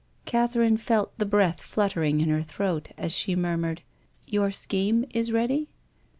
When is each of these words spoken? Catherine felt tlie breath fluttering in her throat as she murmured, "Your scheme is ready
Catherine 0.25 0.77
felt 0.77 1.15
tlie 1.19 1.29
breath 1.29 1.61
fluttering 1.61 2.21
in 2.21 2.29
her 2.29 2.41
throat 2.41 2.89
as 2.97 3.11
she 3.15 3.35
murmured, 3.35 3.83
"Your 4.25 4.49
scheme 4.49 5.05
is 5.11 5.31
ready 5.31 5.69